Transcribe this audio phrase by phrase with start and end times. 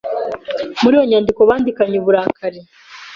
[0.81, 2.59] Muri iyo nyandiko bandikanye uburakari